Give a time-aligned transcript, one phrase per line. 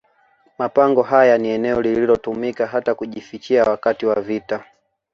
[0.57, 4.65] Mapango haya ni eneo lililotumika hata kujifichia wakati wa vita